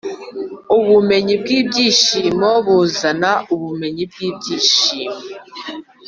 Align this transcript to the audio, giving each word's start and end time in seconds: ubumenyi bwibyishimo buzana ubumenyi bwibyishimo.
ubumenyi 0.77 1.33
bwibyishimo 1.41 2.49
buzana 2.65 3.31
ubumenyi 3.53 4.03
bwibyishimo. 4.11 5.17